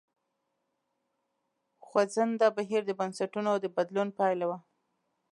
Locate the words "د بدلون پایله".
3.63-4.45